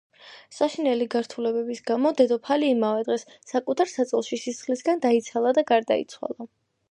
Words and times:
საშინელი 0.59 1.05
გართულებების 1.15 1.81
გამო, 1.89 2.11
დედოფალი 2.21 2.71
იმავე 2.75 3.05
დღეს, 3.09 3.27
საკუთარ 3.53 3.93
საწოლში 3.93 4.41
სისხლისგან 4.45 5.05
დაიცალა 5.07 5.55
და 5.59 5.65
გარდაიცვალა. 5.73 6.49